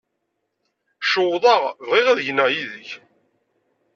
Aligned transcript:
Cewḍeɣ, 1.03 1.61
bɣiɣ 1.87 2.07
ad 2.09 2.19
gneɣ 2.27 2.47
yid-k. 2.55 2.89